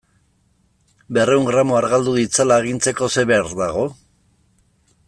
Berrehun 1.17 1.45
gramo 1.49 1.77
argaldu 1.81 2.15
ditzala 2.21 2.59
agintzeko 2.63 3.13
zer 3.17 3.31
behar 3.35 3.55
dago? 3.65 3.89